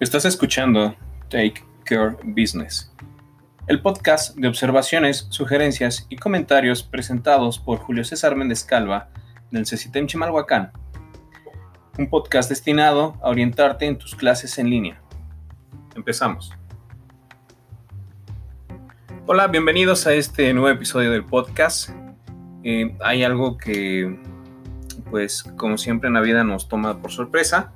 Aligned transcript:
Estás 0.00 0.24
escuchando 0.24 0.94
Take 1.28 1.64
Care 1.84 2.16
Business, 2.22 2.94
el 3.66 3.82
podcast 3.82 4.36
de 4.36 4.46
observaciones, 4.46 5.26
sugerencias 5.30 6.06
y 6.08 6.14
comentarios 6.14 6.84
presentados 6.84 7.58
por 7.58 7.78
Julio 7.78 8.04
César 8.04 8.36
Méndez 8.36 8.62
Calva 8.62 9.08
del 9.50 9.66
CECITEM 9.66 10.06
Chimalhuacán, 10.06 10.70
un 11.98 12.08
podcast 12.08 12.48
destinado 12.48 13.16
a 13.22 13.30
orientarte 13.30 13.86
en 13.86 13.98
tus 13.98 14.14
clases 14.14 14.56
en 14.58 14.70
línea. 14.70 15.02
Empezamos. 15.96 16.52
Hola, 19.26 19.48
bienvenidos 19.48 20.06
a 20.06 20.14
este 20.14 20.54
nuevo 20.54 20.68
episodio 20.68 21.10
del 21.10 21.24
podcast. 21.24 21.90
Eh, 22.62 22.96
hay 23.00 23.24
algo 23.24 23.58
que, 23.58 24.16
pues, 25.10 25.42
como 25.42 25.76
siempre 25.76 26.06
en 26.06 26.14
la 26.14 26.20
vida 26.20 26.44
nos 26.44 26.68
toma 26.68 27.02
por 27.02 27.10
sorpresa 27.10 27.72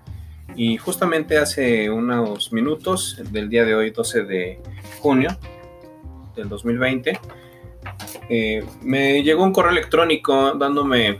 y 0.57 0.77
justamente 0.77 1.39
hace 1.39 1.91
unos 1.91 2.53
minutos, 2.53 3.21
del 3.31 3.49
día 3.49 3.65
de 3.65 3.75
hoy, 3.75 3.91
12 3.91 4.25
de 4.25 4.61
junio 5.01 5.31
del 6.37 6.49
2020, 6.49 7.19
eh, 8.29 8.65
me 8.83 9.23
llegó 9.23 9.45
un 9.45 9.53
correo 9.53 9.73
electrónico 9.73 10.53
dándome 10.53 11.19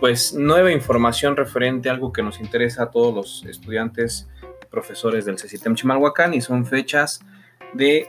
pues 0.00 0.32
nueva 0.34 0.70
información 0.70 1.36
referente 1.36 1.88
a 1.88 1.92
algo 1.92 2.12
que 2.12 2.22
nos 2.22 2.40
interesa 2.40 2.84
a 2.84 2.90
todos 2.90 3.14
los 3.14 3.44
estudiantes 3.46 4.28
profesores 4.70 5.24
del 5.24 5.38
CECITEM 5.38 5.74
Chimalhuacán 5.74 6.34
y 6.34 6.40
son 6.40 6.66
fechas 6.66 7.20
de 7.72 8.08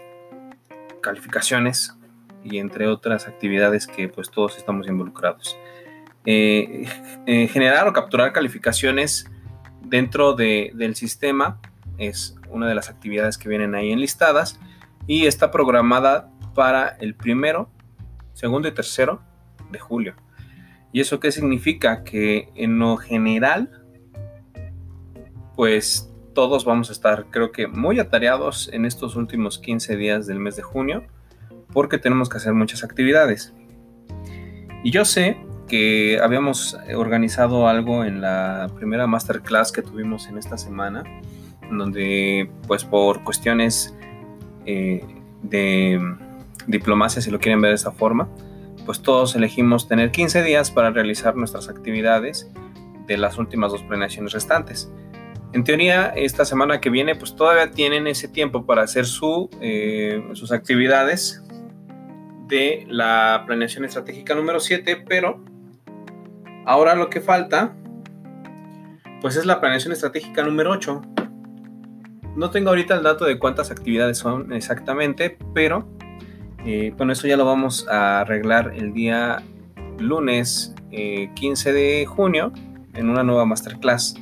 calificaciones 1.01 1.95
y 2.43 2.59
entre 2.59 2.87
otras 2.87 3.27
actividades 3.27 3.87
que 3.87 4.07
pues 4.07 4.29
todos 4.29 4.57
estamos 4.57 4.87
involucrados. 4.87 5.57
Eh, 6.25 6.85
generar 7.51 7.87
o 7.87 7.93
capturar 7.93 8.33
calificaciones 8.33 9.25
dentro 9.81 10.33
del 10.33 10.95
sistema 10.95 11.59
es 11.97 12.35
una 12.49 12.67
de 12.67 12.75
las 12.75 12.89
actividades 12.89 13.37
que 13.37 13.49
vienen 13.49 13.75
ahí 13.75 13.91
enlistadas 13.91 14.59
y 15.07 15.25
está 15.25 15.51
programada 15.51 16.31
para 16.55 16.89
el 16.99 17.15
primero, 17.15 17.69
segundo 18.33 18.67
y 18.67 18.71
tercero 18.71 19.21
de 19.71 19.79
julio. 19.79 20.15
¿Y 20.91 21.01
eso 21.01 21.19
qué 21.19 21.31
significa? 21.31 22.03
Que 22.03 22.49
en 22.55 22.79
lo 22.79 22.97
general, 22.97 23.83
pues 25.55 26.11
todos 26.33 26.65
vamos 26.65 26.89
a 26.89 26.93
estar 26.93 27.25
creo 27.31 27.51
que 27.51 27.67
muy 27.67 27.99
atareados 27.99 28.69
en 28.71 28.85
estos 28.85 29.15
últimos 29.15 29.59
15 29.59 29.95
días 29.97 30.25
del 30.25 30.39
mes 30.39 30.55
de 30.55 30.61
junio 30.61 31.03
porque 31.73 31.97
tenemos 31.97 32.29
que 32.29 32.37
hacer 32.37 32.53
muchas 32.53 32.83
actividades. 32.83 33.53
Y 34.83 34.91
yo 34.91 35.05
sé 35.05 35.37
que 35.69 36.19
habíamos 36.21 36.77
organizado 36.95 37.69
algo 37.69 38.03
en 38.03 38.19
la 38.19 38.69
primera 38.75 39.07
masterclass 39.07 39.71
que 39.71 39.81
tuvimos 39.81 40.27
en 40.27 40.37
esta 40.37 40.57
semana, 40.57 41.03
donde 41.71 42.51
pues 42.67 42.83
por 42.83 43.23
cuestiones 43.23 43.95
eh, 44.65 45.05
de 45.43 45.99
diplomacia, 46.67 47.21
si 47.21 47.31
lo 47.31 47.39
quieren 47.39 47.61
ver 47.61 47.69
de 47.69 47.75
esa 47.75 47.91
forma, 47.91 48.27
pues 48.85 49.01
todos 49.01 49.35
elegimos 49.35 49.87
tener 49.87 50.11
15 50.11 50.43
días 50.43 50.71
para 50.71 50.89
realizar 50.89 51.35
nuestras 51.35 51.69
actividades 51.69 52.51
de 53.07 53.17
las 53.17 53.37
últimas 53.37 53.71
dos 53.71 53.83
planeaciones 53.83 54.33
restantes. 54.33 54.91
En 55.53 55.63
teoría, 55.63 56.13
esta 56.15 56.45
semana 56.45 56.79
que 56.79 56.89
viene, 56.89 57.15
pues 57.15 57.35
todavía 57.35 57.71
tienen 57.71 58.05
ese 58.05 58.27
tiempo 58.27 58.65
para 58.65 58.83
hacer 58.83 59.05
su, 59.05 59.49
eh, 59.61 60.23
sus 60.33 60.51
actividades 60.51 61.43
de 62.47 62.85
la 62.87 63.43
planeación 63.47 63.85
estratégica 63.85 64.35
número 64.35 64.59
7, 64.59 65.03
pero 65.07 65.43
Ahora 66.69 66.93
lo 66.93 67.09
que 67.09 67.19
falta, 67.19 67.75
pues 69.21 69.35
es 69.37 69.47
la 69.47 69.59
planeación 69.59 69.91
estratégica 69.91 70.43
número 70.43 70.69
8. 70.69 71.01
No 72.35 72.51
tengo 72.51 72.69
ahorita 72.69 72.93
el 72.93 73.01
dato 73.01 73.25
de 73.25 73.39
cuántas 73.39 73.71
actividades 73.71 74.19
son 74.19 74.53
exactamente, 74.53 75.35
pero 75.55 75.89
eh, 76.63 76.93
bueno, 76.95 77.13
eso 77.13 77.25
ya 77.25 77.37
lo 77.37 77.45
vamos 77.45 77.87
a 77.87 78.19
arreglar 78.19 78.73
el 78.75 78.93
día 78.93 79.41
lunes 79.97 80.75
15 80.91 81.69
eh, 81.69 81.73
de 81.73 82.05
junio 82.05 82.53
en 82.93 83.09
una 83.09 83.23
nueva 83.23 83.45
masterclass. 83.45 84.13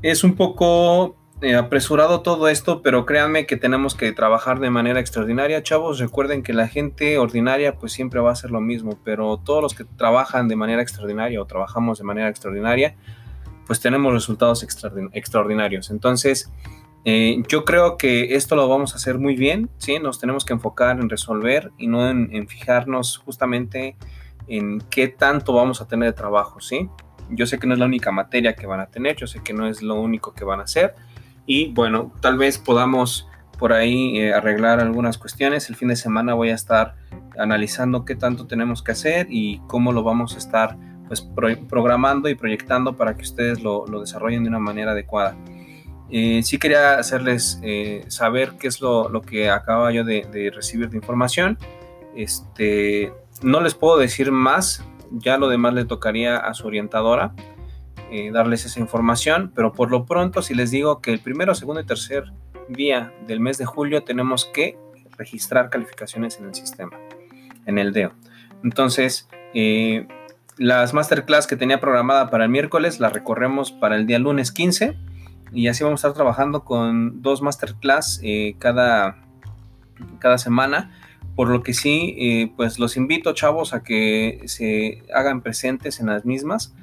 Es 0.00 0.24
un 0.24 0.34
poco 0.34 1.21
eh, 1.42 1.56
apresurado 1.56 2.22
todo 2.22 2.48
esto, 2.48 2.82
pero 2.82 3.04
créanme 3.04 3.46
que 3.46 3.56
tenemos 3.56 3.96
que 3.96 4.12
trabajar 4.12 4.60
de 4.60 4.70
manera 4.70 5.00
extraordinaria, 5.00 5.62
chavos. 5.62 5.98
Recuerden 5.98 6.44
que 6.44 6.52
la 6.52 6.68
gente 6.68 7.18
ordinaria 7.18 7.74
pues 7.74 7.92
siempre 7.92 8.20
va 8.20 8.30
a 8.30 8.32
hacer 8.32 8.52
lo 8.52 8.60
mismo, 8.60 8.96
pero 9.04 9.38
todos 9.38 9.60
los 9.60 9.74
que 9.74 9.84
trabajan 9.84 10.46
de 10.46 10.54
manera 10.54 10.82
extraordinaria 10.82 11.42
o 11.42 11.44
trabajamos 11.44 11.98
de 11.98 12.04
manera 12.04 12.28
extraordinaria, 12.28 12.94
pues 13.66 13.80
tenemos 13.80 14.12
resultados 14.12 14.64
extraordinarios. 15.12 15.90
Entonces, 15.90 16.52
eh, 17.04 17.42
yo 17.48 17.64
creo 17.64 17.96
que 17.96 18.36
esto 18.36 18.54
lo 18.54 18.68
vamos 18.68 18.92
a 18.92 18.96
hacer 18.98 19.18
muy 19.18 19.34
bien, 19.34 19.68
¿sí? 19.78 19.98
Nos 19.98 20.20
tenemos 20.20 20.44
que 20.44 20.52
enfocar 20.52 21.00
en 21.00 21.10
resolver 21.10 21.72
y 21.76 21.88
no 21.88 22.08
en, 22.08 22.28
en 22.32 22.46
fijarnos 22.46 23.18
justamente 23.18 23.96
en 24.46 24.80
qué 24.90 25.08
tanto 25.08 25.52
vamos 25.52 25.80
a 25.80 25.88
tener 25.88 26.10
de 26.10 26.16
trabajo, 26.16 26.60
¿sí? 26.60 26.88
Yo 27.30 27.46
sé 27.46 27.58
que 27.58 27.66
no 27.66 27.74
es 27.74 27.80
la 27.80 27.86
única 27.86 28.12
materia 28.12 28.54
que 28.54 28.66
van 28.66 28.78
a 28.78 28.86
tener, 28.86 29.16
yo 29.16 29.26
sé 29.26 29.42
que 29.42 29.52
no 29.52 29.66
es 29.66 29.82
lo 29.82 29.96
único 29.96 30.34
que 30.34 30.44
van 30.44 30.60
a 30.60 30.64
hacer, 30.64 30.94
y 31.46 31.72
bueno, 31.72 32.12
tal 32.20 32.38
vez 32.38 32.58
podamos 32.58 33.28
por 33.58 33.72
ahí 33.72 34.18
eh, 34.18 34.34
arreglar 34.34 34.80
algunas 34.80 35.18
cuestiones. 35.18 35.68
El 35.68 35.76
fin 35.76 35.88
de 35.88 35.96
semana 35.96 36.34
voy 36.34 36.50
a 36.50 36.54
estar 36.54 36.96
analizando 37.38 38.04
qué 38.04 38.16
tanto 38.16 38.46
tenemos 38.46 38.82
que 38.82 38.92
hacer 38.92 39.28
y 39.30 39.60
cómo 39.68 39.92
lo 39.92 40.02
vamos 40.02 40.34
a 40.34 40.38
estar 40.38 40.76
pues, 41.06 41.20
programando 41.68 42.28
y 42.28 42.34
proyectando 42.34 42.96
para 42.96 43.14
que 43.14 43.22
ustedes 43.22 43.62
lo, 43.62 43.84
desarrollen 44.00 44.42
de 44.42 44.48
una 44.48 44.58
manera 44.58 44.92
adecuada. 44.92 45.36
Eh, 46.10 46.42
sí 46.42 46.58
quería 46.58 46.98
hacerles 46.98 47.60
eh, 47.62 48.04
saber 48.08 48.54
qué 48.58 48.66
es 48.66 48.80
lo, 48.80 49.22
que 49.22 49.48
acaba 49.48 49.92
yo 49.92 50.04
de, 50.04 50.52
recibir 50.54 50.90
de 50.90 50.96
información. 50.96 51.56
Este, 52.16 53.12
no 53.42 53.60
les 53.60 53.74
puedo 53.74 53.96
decir 53.96 54.32
más, 54.32 54.84
ya 55.10 55.38
lo 55.38 55.48
demás 55.48 55.72
le 55.74 55.84
tocaría 55.84 56.36
a 56.36 56.52
su 56.54 56.66
orientadora. 56.66 57.32
Eh, 58.14 58.30
darles 58.30 58.66
esa 58.66 58.78
información, 58.78 59.52
pero 59.54 59.72
por 59.72 59.90
lo 59.90 60.04
pronto 60.04 60.42
si 60.42 60.52
les 60.52 60.70
digo 60.70 61.00
que 61.00 61.14
el 61.14 61.20
primero, 61.20 61.54
segundo 61.54 61.80
y 61.80 61.86
tercer 61.86 62.24
día 62.68 63.10
del 63.26 63.40
mes 63.40 63.56
de 63.56 63.64
julio 63.64 64.04
tenemos 64.04 64.44
que 64.44 64.76
registrar 65.16 65.70
calificaciones 65.70 66.38
en 66.38 66.44
el 66.44 66.54
sistema, 66.54 66.98
en 67.64 67.78
el 67.78 67.94
DEO. 67.94 68.12
Entonces, 68.62 69.30
eh, 69.54 70.06
las 70.58 70.92
masterclass 70.92 71.46
que 71.46 71.56
tenía 71.56 71.80
programada 71.80 72.28
para 72.28 72.44
el 72.44 72.50
miércoles 72.50 73.00
las 73.00 73.14
recorremos 73.14 73.72
para 73.72 73.96
el 73.96 74.06
día 74.06 74.18
lunes 74.18 74.52
15 74.52 74.94
y 75.54 75.68
así 75.68 75.82
vamos 75.82 76.04
a 76.04 76.08
estar 76.08 76.14
trabajando 76.14 76.66
con 76.66 77.22
dos 77.22 77.40
masterclass 77.40 78.20
eh, 78.22 78.56
cada, 78.58 79.24
cada 80.18 80.36
semana. 80.36 80.94
Por 81.34 81.48
lo 81.48 81.62
que 81.62 81.72
sí, 81.72 82.52
pues 82.58 82.78
los 82.78 82.98
invito, 82.98 83.32
chavos, 83.32 83.72
a 83.72 83.82
que 83.82 84.42
se 84.44 85.02
hagan 85.14 85.40
presentes 85.40 85.98
en 85.98 86.08
las 86.08 86.26
mismas 86.26 86.74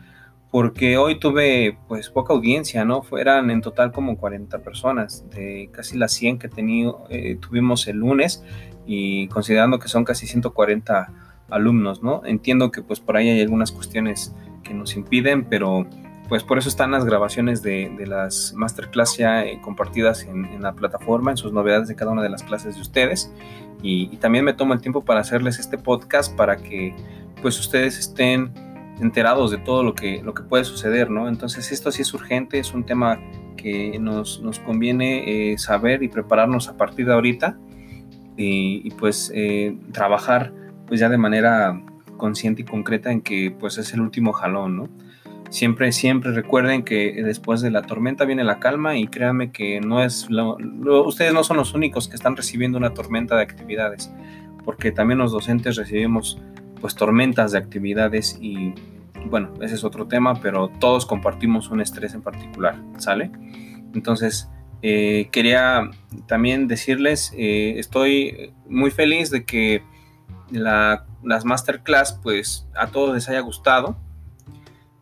porque 0.52 0.98
hoy 0.98 1.20
tuve 1.20 1.78
pues 1.88 2.10
poca 2.10 2.34
audiencia, 2.34 2.84
¿no? 2.84 3.04
Fueran 3.04 3.52
en 3.52 3.62
total 3.62 3.92
como 3.92 4.18
40 4.18 4.60
personas, 4.60 5.30
de 5.30 5.70
casi 5.72 5.98
las 5.98 6.12
100 6.14 6.40
que 6.40 6.50
tenido, 6.50 7.06
eh, 7.10 7.38
tuvimos 7.40 7.88
el 7.88 7.98
lunes 7.98 8.44
y 8.86 9.28
considerando 9.28 9.78
que 9.78 9.88
son 9.88 10.06
casi 10.06 10.26
140 10.26 11.14
alumnos, 11.50 12.02
¿no? 12.02 12.24
Entiendo 12.26 12.72
que 12.72 12.82
pues 12.82 13.00
por 13.00 13.18
ahí 13.18 13.30
hay 13.30 13.42
algunas 13.42 13.72
cuestiones 13.72 14.34
que 14.64 14.74
nos 14.74 14.96
impiden, 14.96 15.46
pero 15.46 15.86
pues 16.28 16.44
por 16.44 16.58
eso 16.58 16.70
están 16.70 16.92
las 16.92 17.06
grabaciones 17.06 17.62
de, 17.62 17.92
las 18.08 18.54
masterclass 18.56 19.18
ya 19.18 19.46
eh, 19.46 19.60
compartidas 19.62 20.24
en, 20.24 20.62
la 20.62 20.74
plataforma, 20.74 21.32
en 21.32 21.38
sus 21.38 21.54
novedades 21.54 21.88
de 21.88 21.96
cada 21.96 22.12
una 22.12 22.22
de 22.22 22.30
las 22.30 22.44
clases 22.44 22.76
de 22.76 22.82
ustedes. 22.82 23.32
Y, 23.82 24.10
y 24.12 24.18
también 24.18 24.46
me 24.46 24.54
tomo 24.54 24.74
el 24.74 24.82
tiempo 24.82 25.06
para 25.06 25.22
hacerles 25.22 25.60
este 25.60 25.78
podcast 25.78 26.36
para 26.36 26.58
que 26.58 26.96
pues 27.42 27.60
ustedes 27.60 27.98
estén 27.98 28.52
enterados 29.02 29.52
de 29.52 29.58
todo 29.58 29.84
lo 29.84 29.96
que, 29.96 30.22
lo 30.24 30.34
que 30.34 30.44
puede 30.44 30.64
suceder, 30.64 31.10
¿no? 31.10 31.28
Entonces 31.28 31.72
esto 31.72 31.92
sí 31.92 32.02
es 32.02 32.14
urgente, 32.14 32.60
es 32.60 32.74
un 32.74 32.86
tema 32.86 33.20
que 33.58 33.98
nos, 34.00 34.40
conviene 34.66 35.52
eh, 35.52 35.58
saber 35.58 36.04
y 36.04 36.08
prepararnos 36.08 36.70
a 36.70 36.78
partir 36.78 37.06
de 37.06 37.14
ahorita 37.14 37.58
y, 38.38 38.90
pues 38.92 39.32
eh, 39.36 39.78
trabajar 39.92 40.54
pues 40.88 41.00
ya 41.00 41.10
de 41.10 41.18
manera 41.18 41.82
consciente 42.18 42.62
y 42.62 42.66
concreta 42.66 43.12
en 43.12 43.22
que 43.22 43.54
pues 43.58 43.78
es 43.78 43.94
el 43.94 44.02
último 44.02 44.32
jalón, 44.34 44.78
¿no? 44.78 44.90
Siempre, 45.50 45.92
siempre 45.92 46.32
recuerden 46.32 46.84
que 46.84 47.24
después 47.24 47.62
de 47.62 47.72
la 47.72 47.82
tormenta 47.82 48.26
viene 48.26 48.44
la 48.44 48.60
calma 48.60 48.98
y 48.98 49.08
créanme 49.08 49.52
que 49.52 49.82
no 49.82 50.04
es 50.04 50.28
ustedes 50.30 51.34
no 51.34 51.44
son 51.44 51.58
los 51.58 51.74
únicos 51.74 52.08
que 52.08 52.16
están 52.16 52.36
recibiendo 52.36 52.78
una 52.78 52.94
tormenta 52.94 53.36
de 53.36 53.42
actividades, 53.42 54.12
porque 54.64 54.92
también 54.92 55.18
los 55.18 55.32
docentes 55.32 55.76
recibimos 55.76 56.40
pues 56.82 56.96
tormentas 56.96 57.52
de 57.52 57.58
actividades 57.58 58.38
y 58.42 58.74
bueno, 59.26 59.54
ese 59.62 59.76
es 59.76 59.84
otro 59.84 60.08
tema, 60.08 60.42
pero 60.42 60.70
todos 60.80 61.06
compartimos 61.06 61.70
un 61.70 61.82
estrés 61.82 62.14
en 62.14 62.22
particular, 62.22 62.82
¿sale? 62.98 63.32
Entonces, 63.94 64.50
eh, 64.82 65.28
quería 65.32 65.92
también 66.26 66.68
decirles, 66.68 67.34
eh, 67.38 67.76
estoy 67.78 68.54
muy 68.68 68.92
feliz 68.92 69.30
de 69.30 69.44
que 69.44 69.84
la, 70.52 71.06
las 71.24 71.46
masterclass 71.46 72.20
pues 72.24 72.68
a 72.76 72.88
todos 72.88 73.14
les 73.14 73.28
haya 73.30 73.42
gustado 73.42 73.98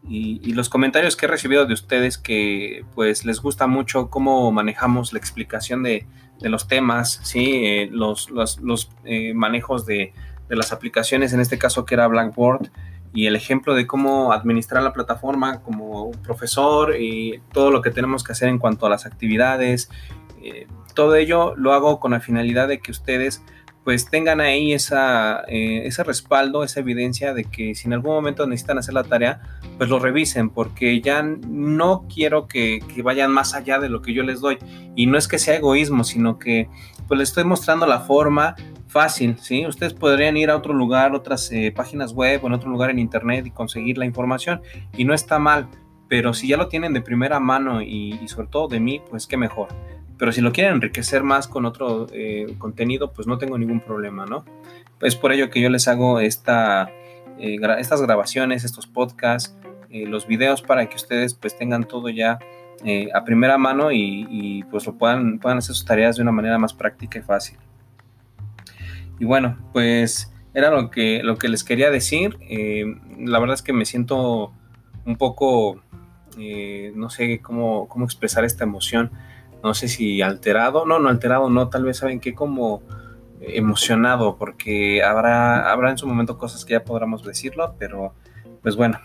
y, 0.10 0.54
los 0.54 0.70
comentarios 0.70 1.18
que 1.18 1.26
he 1.26 1.30
recibido 1.30 1.66
de 1.66 1.74
ustedes 1.74 2.18
que 2.18 2.86
pues 2.96 3.26
les 3.26 3.42
gusta 3.42 3.68
mucho 3.68 4.10
cómo 4.10 4.52
manejamos 4.52 5.12
la 5.12 5.20
explicación 5.20 5.84
de, 5.84 6.08
los 6.40 6.68
temas, 6.68 7.20
¿sí? 7.24 7.66
Eh, 7.66 7.90
los, 7.92 8.30
los, 8.30 8.92
eh, 9.04 9.34
manejos 9.34 9.86
de, 9.86 10.14
de, 10.50 10.56
las 10.56 10.72
aplicaciones, 10.72 11.34
en 11.34 11.40
este 11.40 11.58
caso 11.58 11.86
que 11.86 11.96
era 11.96 12.08
Blackboard, 12.08 12.70
y 13.14 13.26
el 13.26 13.36
ejemplo 13.36 13.74
de 13.74 13.88
cómo 13.88 14.32
administrar 14.32 14.84
la 14.84 14.94
plataforma 14.94 15.62
como 15.64 16.12
profesor 16.24 16.96
y 17.00 17.42
todo 17.52 17.72
lo 17.72 17.82
que 17.82 17.90
tenemos 17.90 18.24
que 18.24 18.34
hacer 18.34 18.50
en 18.50 18.60
cuanto 18.60 18.86
a 18.86 18.90
las 18.90 19.06
actividades. 19.06 19.90
Eh, 20.42 20.68
todo 20.94 21.16
ello 21.16 21.56
lo 21.56 21.74
hago 21.74 22.00
con 22.00 22.12
la 22.12 22.20
finalidad 22.20 22.68
de 22.68 22.80
que 22.80 22.92
ustedes 22.92 23.42
pues 23.88 24.10
tengan 24.10 24.42
ahí 24.42 24.74
esa, 24.74 25.46
eh, 25.48 25.84
ese 25.86 26.04
respaldo, 26.04 26.66
esa 26.66 26.82
evidencia 26.82 27.34
de 27.34 27.46
que 27.46 27.74
si 27.74 27.88
en 27.88 27.94
algún 27.94 28.16
momento 28.16 28.46
necesitan 28.46 28.78
hacer 28.78 28.94
la 28.94 29.06
tarea, 29.06 29.40
pues 29.78 29.90
lo 29.90 29.98
revisen, 29.98 30.50
porque 30.50 31.00
ya 31.00 31.24
no 31.24 32.06
quiero 32.14 32.50
que, 32.50 32.82
vayan 33.02 33.32
más 33.32 33.54
allá 33.54 33.80
de 33.80 33.88
lo 33.88 34.02
que 34.02 34.14
yo 34.14 34.24
les 34.24 34.42
doy. 34.42 34.58
Y 34.98 35.06
no 35.06 35.18
es 35.18 35.30
que 35.30 35.40
sea 35.40 35.56
egoísmo, 35.56 36.04
sino 36.04 36.38
que 36.38 36.68
pues 37.08 37.18
les 37.18 37.30
estoy 37.30 37.46
mostrando 37.46 37.86
la 37.86 38.02
forma 38.02 38.58
fácil, 38.88 39.38
¿sí? 39.40 39.66
Ustedes 39.66 39.94
podrían 39.94 40.38
ir 40.38 40.50
a 40.50 40.56
otro 40.56 40.74
lugar, 40.74 41.14
otras 41.14 41.52
eh, 41.52 41.72
páginas 41.76 42.14
web 42.14 42.44
o 42.44 42.48
en 42.48 42.54
otro 42.54 42.70
lugar 42.70 42.90
en 42.90 43.00
internet 43.00 43.46
y 43.46 43.52
conseguir 43.52 43.98
la 43.98 44.06
información 44.06 44.62
y 44.96 45.06
no 45.06 45.14
está 45.14 45.40
mal, 45.40 45.68
pero 46.08 46.34
si 46.34 46.48
ya 46.48 46.58
lo 46.58 46.68
tienen 46.68 46.94
de 46.94 47.02
primera 47.02 47.40
mano 47.40 47.82
y, 47.82 48.20
y 48.22 48.28
sobre 48.28 48.48
todo 48.48 48.68
de 48.68 48.80
mí, 48.80 49.02
pues 49.10 49.28
qué 49.28 49.38
mejor. 49.38 49.70
Pero 50.18 50.32
si 50.32 50.42
lo 50.42 50.52
quieren 50.52 50.76
enriquecer 50.76 51.22
más 51.22 51.48
con 51.48 51.66
otro 51.66 52.08
eh, 52.12 52.56
contenido, 52.58 53.14
pues 53.14 53.28
no 53.28 53.38
tengo 53.38 53.58
ningún 53.58 53.82
problema, 53.82 54.26
¿no? 54.26 54.46
Es 55.02 55.16
por 55.16 55.32
ello 55.32 55.52
que 55.52 55.62
yo 55.62 55.70
les 55.70 55.88
hago 55.88 56.20
esta, 56.20 56.90
eh, 57.38 57.58
estas 57.78 58.02
grabaciones, 58.02 58.64
estos 58.64 58.88
podcasts, 58.88 59.56
los 59.90 60.28
videos 60.28 60.62
para 60.62 60.90
que 60.90 60.98
ustedes 60.98 61.34
pues 61.34 61.58
tengan 61.58 61.86
todo 61.86 62.10
ya 62.10 62.40
a 63.14 63.24
primera 63.24 63.58
mano 63.58 63.92
y, 63.92 64.64
pues 64.70 64.86
lo 64.86 64.98
puedan, 64.98 65.40
puedan 65.40 65.60
hacer 65.60 65.74
sus 65.74 65.86
tareas 65.86 66.18
de 66.18 66.24
una 66.24 66.34
manera 66.34 66.58
más 66.58 66.74
práctica 66.74 67.20
y 67.20 67.22
fácil. 67.22 67.58
Y 69.20 69.26
bueno, 69.26 69.58
pues 69.74 70.34
era 70.54 70.70
lo 70.70 70.90
que, 70.90 71.22
lo 71.24 71.38
que 71.38 71.50
les 71.50 71.64
quería 71.64 71.90
decir. 71.92 72.38
la 73.20 73.40
verdad 73.40 73.56
es 73.56 73.62
que 73.62 73.74
me 73.74 73.86
siento 73.86 74.54
un 75.06 75.18
poco, 75.18 75.82
no 76.96 77.10
sé 77.10 77.40
cómo, 77.42 77.88
cómo 77.88 78.06
expresar 78.06 78.46
esta 78.46 78.64
emoción 78.64 79.12
no 79.64 79.74
sé 79.74 79.88
si 79.88 80.22
alterado, 80.22 80.86
no, 80.86 81.00
no 81.00 81.10
alterado, 81.10 81.50
no, 81.50 81.70
tal 81.70 81.84
vez 81.84 81.98
saben 81.98 82.20
que 82.20 82.34
como 82.34 82.82
emocionado, 83.42 84.38
porque 84.38 85.04
habrá, 85.04 85.72
habrá 85.72 85.92
en 85.92 85.98
su 85.98 86.08
momento 86.08 86.38
cosas 86.38 86.66
que 86.66 86.74
ya 86.74 86.84
podremos 86.84 87.24
decirlo, 87.24 87.76
pero 87.78 88.14
pues 88.62 88.76
bueno, 88.76 89.00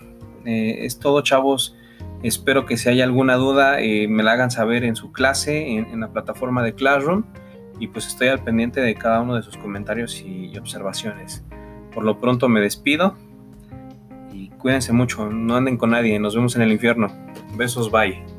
eh, 0.45 0.85
es 0.85 0.99
todo 0.99 1.21
chavos. 1.21 1.75
Espero 2.21 2.65
que 2.65 2.77
si 2.77 2.89
hay 2.89 3.01
alguna 3.01 3.35
duda 3.35 3.81
eh, 3.81 4.07
me 4.07 4.23
la 4.23 4.33
hagan 4.33 4.49
saber 4.49 4.85
en 4.85 4.95
su 4.95 5.11
clase, 5.11 5.75
en, 5.75 5.99
la 5.99 6.09
plataforma 6.09 6.63
de 6.63 6.73
Classroom, 6.73 7.25
y 7.79 7.87
pues 7.87 8.07
estoy 8.07 8.27
al 8.27 8.43
pendiente 8.43 8.81
de 8.81 8.95
cada 8.95 9.21
uno 9.21 9.35
de 9.35 9.43
sus 9.43 9.57
comentarios 9.57 10.21
y 10.21 10.57
observaciones. 10.57 11.43
Por 11.93 12.03
lo 12.03 12.19
pronto 12.19 12.49
me 12.49 12.61
despido 12.61 13.15
y 14.31 14.49
cuídense 14.49 14.93
mucho, 14.93 15.29
no 15.29 15.55
anden 15.55 15.77
con 15.77 15.91
nadie, 15.91 16.19
nos 16.19 16.35
vemos 16.35 16.55
en 16.55 16.63
el 16.63 16.71
infierno. 16.71 17.11
Besos, 17.55 17.91
bye. 17.91 18.32